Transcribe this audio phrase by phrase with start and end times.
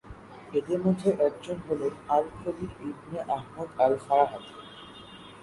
[0.53, 4.53] এদের মধ্যে একজন হলেন আল-খলিল ইবনে আহমদ আল-ফারাহাদি।